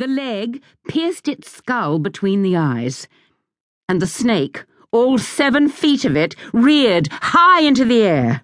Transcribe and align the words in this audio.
The 0.00 0.06
leg 0.06 0.62
pierced 0.88 1.28
its 1.28 1.50
skull 1.50 1.98
between 1.98 2.40
the 2.40 2.56
eyes, 2.56 3.06
and 3.86 4.00
the 4.00 4.06
snake, 4.06 4.64
all 4.92 5.18
seven 5.18 5.68
feet 5.68 6.06
of 6.06 6.16
it, 6.16 6.34
reared 6.54 7.08
high 7.12 7.60
into 7.60 7.84
the 7.84 8.00
air. 8.00 8.40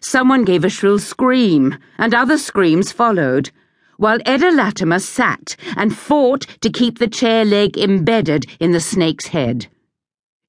Someone 0.00 0.44
gave 0.44 0.64
a 0.64 0.68
shrill 0.68 1.00
scream, 1.00 1.76
and 1.98 2.14
other 2.14 2.38
screams 2.38 2.92
followed, 2.92 3.50
while 3.96 4.20
Edda 4.24 4.52
Latimer 4.52 5.00
sat 5.00 5.56
and 5.76 5.98
fought 5.98 6.46
to 6.60 6.70
keep 6.70 7.00
the 7.00 7.08
chair 7.08 7.44
leg 7.44 7.76
embedded 7.76 8.46
in 8.60 8.70
the 8.70 8.78
snake's 8.78 9.26
head. 9.26 9.66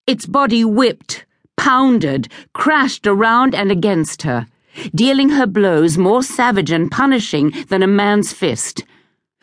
Its 0.06 0.28
body 0.28 0.64
whipped, 0.64 1.26
pounded, 1.58 2.28
crashed 2.54 3.08
around 3.08 3.56
and 3.56 3.72
against 3.72 4.22
her, 4.22 4.46
dealing 4.94 5.30
her 5.30 5.48
blows 5.48 5.98
more 5.98 6.22
savage 6.22 6.70
and 6.70 6.92
punishing 6.92 7.52
than 7.70 7.82
a 7.82 7.88
man's 7.88 8.34
fist 8.34 8.84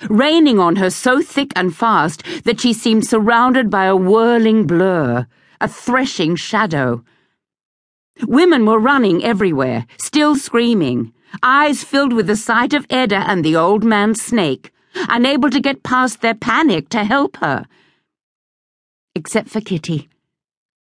raining 0.09 0.59
on 0.59 0.77
her 0.77 0.91
so 0.91 1.23
thick 1.23 1.53
and 1.57 1.75
fast 1.75 2.23
that 2.45 2.61
she 2.61 2.73
seemed 2.73 3.07
surrounded 3.07 3.71
by 3.71 3.85
a 3.85 3.97
whirling 3.97 4.67
blur, 4.67 5.27
a 5.61 5.69
threshing 5.69 6.37
shadow. 6.37 7.05
Women 8.23 8.67
were 8.67 8.79
running 8.79 9.25
everywhere, 9.25 9.87
still 9.99 10.37
screaming, 10.37 11.13
eyes 11.43 11.83
filled 11.83 12.13
with 12.13 12.27
the 12.27 12.37
sight 12.37 12.75
of 12.75 12.87
Edda 12.91 13.25
and 13.29 13.45
the 13.45 13.57
old 13.57 13.85
man's 13.85 14.21
snake, 14.21 14.71
unable 15.09 15.51
to 15.51 15.61
get 15.61 15.83
past 15.83 16.21
their 16.21 16.35
panic 16.35 16.89
to 16.91 17.05
help 17.05 17.37
her. 17.39 17.67
Except 19.15 19.49
for 19.49 19.61
Kitty. 19.61 20.09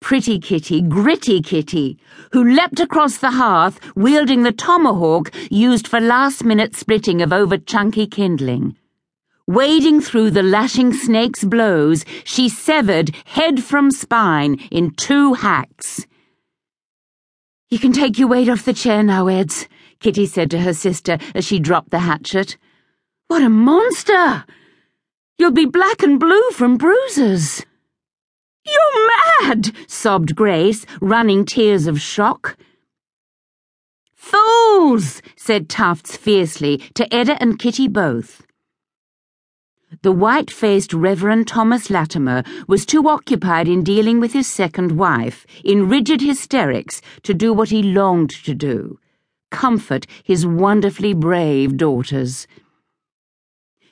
Pretty 0.01 0.39
Kitty, 0.39 0.81
gritty 0.81 1.41
Kitty, 1.41 1.99
who 2.31 2.43
leapt 2.43 2.79
across 2.79 3.17
the 3.17 3.31
hearth 3.31 3.79
wielding 3.95 4.43
the 4.43 4.51
tomahawk 4.51 5.31
used 5.49 5.87
for 5.87 5.99
last 5.99 6.43
minute 6.43 6.75
splitting 6.75 7.21
of 7.21 7.31
over 7.31 7.57
chunky 7.57 8.07
kindling. 8.07 8.75
Wading 9.51 9.99
through 9.99 10.31
the 10.31 10.43
lashing 10.43 10.93
snake's 10.93 11.43
blows, 11.43 12.05
she 12.23 12.47
severed 12.47 13.13
head 13.25 13.61
from 13.61 13.91
spine 13.91 14.55
in 14.71 14.91
two 14.91 15.33
hacks. 15.33 16.07
You 17.69 17.77
can 17.77 17.91
take 17.91 18.17
your 18.17 18.29
weight 18.29 18.47
off 18.47 18.63
the 18.63 18.71
chair 18.71 19.03
now, 19.03 19.27
Eds, 19.27 19.67
Kitty 19.99 20.25
said 20.25 20.51
to 20.51 20.59
her 20.59 20.73
sister 20.73 21.17
as 21.35 21.43
she 21.43 21.59
dropped 21.59 21.91
the 21.91 21.99
hatchet. 21.99 22.55
What 23.27 23.43
a 23.43 23.49
monster! 23.49 24.45
You'll 25.37 25.51
be 25.51 25.65
black 25.65 26.01
and 26.01 26.17
blue 26.17 26.51
from 26.51 26.77
bruises. 26.77 27.65
You're 28.65 29.49
mad, 29.49 29.75
sobbed 29.85 30.33
Grace, 30.33 30.85
running 31.01 31.43
tears 31.43 31.87
of 31.87 31.99
shock. 31.99 32.55
Fools, 34.15 35.21
said 35.35 35.67
Tufts 35.67 36.15
fiercely 36.15 36.77
to 36.93 37.13
Edda 37.13 37.35
and 37.41 37.59
Kitty 37.59 37.89
both. 37.89 38.43
The 40.01 40.11
white 40.11 40.49
faced 40.49 40.93
Reverend 40.93 41.47
Thomas 41.47 41.89
Latimer 41.89 42.43
was 42.67 42.85
too 42.85 43.07
occupied 43.07 43.67
in 43.67 43.83
dealing 43.83 44.19
with 44.19 44.33
his 44.33 44.47
second 44.47 44.93
wife, 44.93 45.45
in 45.63 45.89
rigid 45.89 46.21
hysterics, 46.21 47.01
to 47.23 47.33
do 47.33 47.53
what 47.53 47.69
he 47.69 47.83
longed 47.83 48.31
to 48.45 48.55
do 48.55 48.97
comfort 49.51 50.07
his 50.23 50.47
wonderfully 50.47 51.13
brave 51.13 51.77
daughters. 51.77 52.47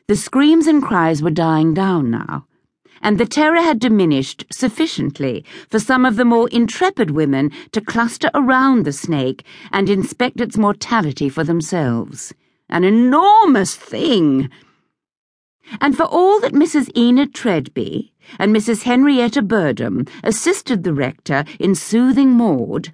The 0.07 0.15
screams 0.15 0.65
and 0.65 0.81
cries 0.81 1.21
were 1.21 1.29
dying 1.29 1.73
down 1.73 2.09
now, 2.09 2.47
and 3.03 3.17
the 3.17 3.25
terror 3.27 3.61
had 3.61 3.77
diminished 3.79 4.45
sufficiently 4.51 5.45
for 5.69 5.79
some 5.79 6.05
of 6.05 6.15
the 6.15 6.25
more 6.25 6.49
intrepid 6.49 7.11
women 7.11 7.51
to 7.73 7.81
cluster 7.81 8.31
around 8.33 8.85
the 8.85 8.93
snake 8.93 9.43
and 9.71 9.89
inspect 9.89 10.41
its 10.41 10.57
mortality 10.57 11.29
for 11.29 11.43
themselves. 11.43 12.33
An 12.69 12.83
enormous 12.83 13.75
thing! 13.75 14.49
And 15.81 15.95
for 15.95 16.03
all 16.03 16.39
that 16.39 16.53
Mrs. 16.53 16.89
Enid 16.97 17.33
Treadby 17.33 18.11
and 18.37 18.55
Mrs. 18.55 18.83
Henrietta 18.83 19.41
Birdham 19.41 20.07
assisted 20.23 20.83
the 20.83 20.93
rector 20.93 21.45
in 21.59 21.75
soothing 21.75 22.31
Maud, 22.31 22.93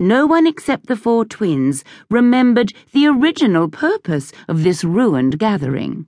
no 0.00 0.26
one 0.26 0.46
except 0.46 0.86
the 0.86 0.96
four 0.96 1.24
twins 1.24 1.84
remembered 2.10 2.72
the 2.92 3.06
original 3.06 3.68
purpose 3.68 4.32
of 4.48 4.64
this 4.64 4.82
ruined 4.82 5.38
gathering. 5.38 6.06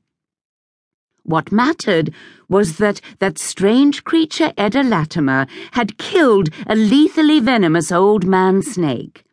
What 1.22 1.53
mattered 1.53 2.12
was 2.49 2.78
that 2.78 3.00
that 3.20 3.38
strange 3.38 4.03
creature 4.03 4.53
Edda 4.56 4.82
Latimer 4.82 5.47
had 5.72 5.99
killed 5.99 6.50
a 6.66 6.75
lethally 6.75 7.38
venomous 7.38 7.93
old 7.93 8.25
man 8.26 8.60
snake, 8.60 9.25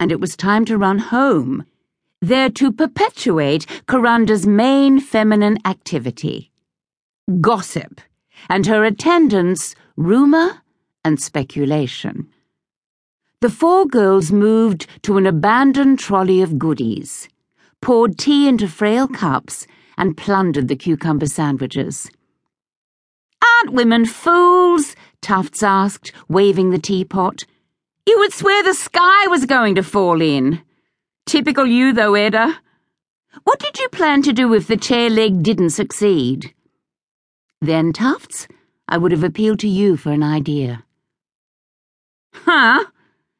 and 0.00 0.10
it 0.10 0.20
was 0.20 0.36
time 0.36 0.64
to 0.64 0.76
run 0.76 0.98
home 0.98 1.64
there 2.24 2.50
to 2.50 2.72
perpetuate 2.72 3.66
Corunda's 3.86 4.46
main 4.46 5.00
feminine 5.00 5.58
activity 5.64 6.50
gossip, 7.40 8.00
and 8.48 8.66
her 8.66 8.84
attendants 8.84 9.74
rumour 9.96 10.62
and 11.04 11.20
speculation. 11.20 12.28
The 13.40 13.50
four 13.50 13.86
girls 13.86 14.32
moved 14.32 14.86
to 15.02 15.16
an 15.16 15.26
abandoned 15.26 15.98
trolley 15.98 16.40
of 16.42 16.58
goodies, 16.58 17.28
poured 17.80 18.18
tea 18.18 18.48
into 18.48 18.68
frail 18.68 19.06
cups, 19.06 19.66
and 19.96 20.16
plundered 20.16 20.68
the 20.68 20.76
cucumber 20.76 21.26
sandwiches. 21.26 22.10
Aren't 23.42 23.74
women 23.74 24.06
fools? 24.06 24.96
Tufts 25.20 25.62
asked, 25.62 26.12
waving 26.28 26.70
the 26.70 26.78
teapot. 26.78 27.44
You 28.06 28.18
would 28.18 28.32
swear 28.32 28.62
the 28.62 28.74
sky 28.74 29.26
was 29.28 29.46
going 29.46 29.74
to 29.76 29.82
fall 29.82 30.20
in. 30.20 30.62
Typical 31.26 31.66
you, 31.66 31.92
though, 31.92 32.14
Edda. 32.14 32.60
What 33.44 33.58
did 33.58 33.78
you 33.78 33.88
plan 33.88 34.22
to 34.22 34.32
do 34.32 34.54
if 34.54 34.66
the 34.66 34.76
chair 34.76 35.10
leg 35.10 35.42
didn't 35.42 35.70
succeed? 35.70 36.54
Then, 37.60 37.92
Tufts, 37.92 38.46
I 38.88 38.98
would 38.98 39.12
have 39.12 39.24
appealed 39.24 39.58
to 39.60 39.68
you 39.68 39.96
for 39.96 40.12
an 40.12 40.22
idea. 40.22 40.84
Huh? 42.34 42.84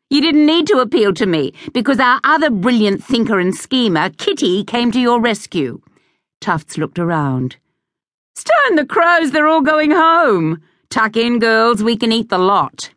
You 0.08 0.20
didn't 0.20 0.46
need 0.46 0.66
to 0.68 0.78
appeal 0.78 1.12
to 1.14 1.26
me, 1.26 1.52
because 1.72 2.00
our 2.00 2.20
other 2.24 2.48
brilliant 2.50 3.04
thinker 3.04 3.38
and 3.38 3.54
schemer, 3.54 4.10
Kitty, 4.10 4.64
came 4.64 4.90
to 4.92 5.00
your 5.00 5.20
rescue. 5.20 5.80
Tufts 6.40 6.78
looked 6.78 6.98
around. 6.98 7.56
Stone 8.34 8.76
the 8.76 8.86
crows, 8.86 9.30
they're 9.30 9.48
all 9.48 9.62
going 9.62 9.90
home. 9.90 10.62
Tuck 10.88 11.16
in, 11.16 11.38
girls, 11.38 11.82
we 11.82 11.96
can 11.96 12.12
eat 12.12 12.28
the 12.28 12.38
lot. 12.38 12.90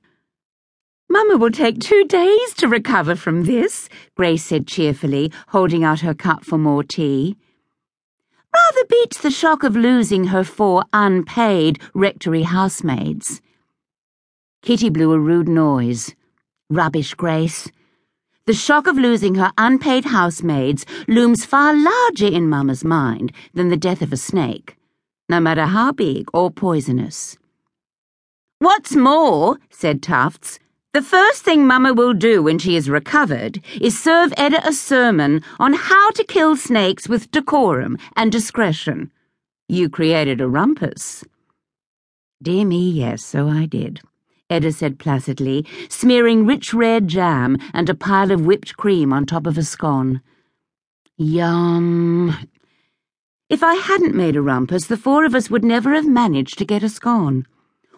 Mamma 1.10 1.38
will 1.38 1.52
take 1.52 1.80
two 1.80 2.04
days 2.06 2.54
to 2.56 2.68
recover 2.68 3.16
from 3.16 3.44
this, 3.44 3.88
Grace 4.16 4.44
said 4.44 4.68
cheerfully, 4.68 5.32
holding 5.50 5.84
out 5.84 6.02
her 6.02 6.14
cup 6.14 6.44
for 6.44 6.58
more 6.58 6.84
tea. 6.84 7.38
Rather 8.54 8.86
beats 8.90 9.22
the 9.22 9.32
shock 9.32 9.64
of 9.64 9.76
losing 9.76 10.26
her 10.26 10.44
four 10.44 10.84
unpaid 10.92 11.80
rectory 11.94 12.44
housemaids. 12.44 13.42
Kitty 14.62 14.90
blew 14.90 15.14
a 15.14 15.20
rude 15.20 15.48
noise. 15.48 16.14
Rubbish, 16.70 17.14
Grace. 17.14 17.70
The 18.46 18.54
shock 18.54 18.88
of 18.88 18.98
losing 18.98 19.36
her 19.36 19.52
unpaid 19.58 20.06
housemaids 20.06 20.86
looms 21.08 21.46
far 21.46 21.74
larger 21.74 22.28
in 22.28 22.50
Mamma's 22.50 22.84
mind 22.84 23.32
than 23.54 23.70
the 23.70 23.78
death 23.78 24.02
of 24.02 24.12
a 24.12 24.18
snake, 24.18 24.78
no 25.30 25.40
matter 25.40 25.66
how 25.66 25.94
big 25.94 26.28
or 26.34 26.52
poisonous. 26.52 27.38
What's 28.60 28.96
more, 28.96 29.58
said 29.70 30.02
Tufts, 30.02 30.60
the 30.98 31.04
first 31.04 31.44
thing 31.44 31.68
Mamma 31.68 31.94
will 31.94 32.14
do 32.14 32.42
when 32.42 32.58
she 32.58 32.76
is 32.76 32.90
recovered 32.90 33.64
is 33.80 34.02
serve 34.02 34.34
Edda 34.36 34.68
a 34.68 34.74
sermon 34.74 35.44
on 35.60 35.74
how 35.74 36.10
to 36.10 36.24
kill 36.24 36.56
snakes 36.56 37.08
with 37.08 37.30
decorum 37.30 38.00
and 38.16 38.32
discretion. 38.32 39.12
You 39.70 39.92
created 39.92 40.42
a 40.42 40.48
rumpus. 40.48 41.24
Dear 42.42 42.66
me, 42.66 42.90
yes, 42.90 43.24
so 43.24 43.48
I 43.48 43.68
did, 43.68 44.02
Edda 44.50 44.72
said 44.72 44.98
placidly, 44.98 45.68
smearing 45.88 46.48
rich 46.48 46.74
red 46.74 47.08
jam 47.08 47.60
and 47.76 47.88
a 47.92 47.94
pile 47.94 48.32
of 48.32 48.48
whipped 48.48 48.76
cream 48.76 49.14
on 49.14 49.28
top 49.28 49.46
of 49.46 49.56
a 49.56 49.64
scone. 49.64 50.24
Yum. 51.16 52.36
If 53.50 53.62
I 53.62 53.76
hadn't 53.76 54.16
made 54.16 54.36
a 54.36 54.42
rumpus, 54.42 54.88
the 54.88 54.98
four 54.98 55.26
of 55.26 55.36
us 55.36 55.52
would 55.52 55.64
never 55.64 55.94
have 55.94 56.08
managed 56.08 56.58
to 56.58 56.66
get 56.66 56.82
a 56.82 56.90
scone. 56.90 57.46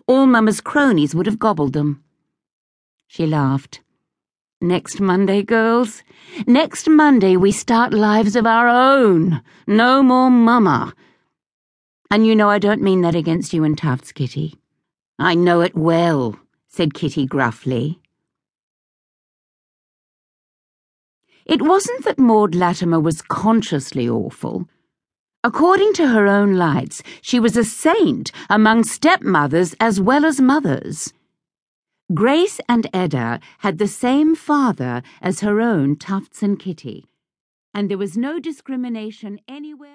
All 0.05 0.25
Mamma's 0.25 0.59
cronies 0.59 1.15
would 1.15 1.27
have 1.27 1.39
gobbled 1.39 1.71
them. 1.71 2.03
She 3.11 3.25
laughed. 3.25 3.81
Next 4.61 5.01
Monday, 5.01 5.41
girls. 5.41 6.03
Next 6.45 6.87
Monday 6.87 7.35
we 7.37 7.51
start 7.51 7.91
lives 7.91 8.35
of 8.35 8.45
our 8.45 8.67
own. 8.67 9.41
No 9.65 10.03
more 10.03 10.29
mama. 10.29 10.93
And 12.11 12.27
you 12.27 12.35
know 12.35 12.51
I 12.51 12.59
don't 12.59 12.83
mean 12.83 13.01
that 13.01 13.15
against 13.15 13.51
you 13.51 13.63
and 13.63 13.75
Tufts, 13.75 14.11
Kitty. 14.11 14.53
I 15.17 15.33
know 15.33 15.61
it 15.61 15.75
well, 15.75 16.39
said 16.67 16.93
Kitty 16.93 17.25
gruffly. 17.25 17.99
It 21.47 21.63
wasn't 21.63 22.03
that 22.03 22.19
Maud 22.19 22.53
Latimer 22.53 22.99
was 22.99 23.23
consciously 23.23 24.07
awful. 24.07 24.67
According 25.43 25.93
to 25.93 26.09
her 26.09 26.27
own 26.27 26.57
lights, 26.57 27.01
she 27.23 27.39
was 27.39 27.57
a 27.57 27.63
saint 27.63 28.31
among 28.51 28.83
stepmothers 28.83 29.73
as 29.79 29.99
well 29.99 30.25
as 30.25 30.39
mothers. 30.39 31.11
Grace 32.11 32.59
and 32.67 32.87
Edda 32.91 33.39
had 33.59 33.77
the 33.77 33.87
same 33.87 34.33
father 34.35 35.03
as 35.21 35.41
her 35.41 35.61
own 35.61 35.95
Tufts 35.95 36.41
and 36.41 36.59
Kitty, 36.59 37.05
and 37.71 37.87
there 37.87 37.99
was 37.99 38.17
no 38.17 38.39
discrimination 38.39 39.39
anywhere. 39.47 39.87